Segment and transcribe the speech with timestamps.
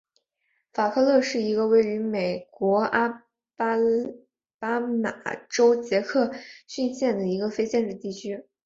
[0.73, 3.23] 法克勒是一个位于美国阿拉
[4.57, 6.33] 巴马州杰克
[6.65, 8.43] 逊县的非建制地区。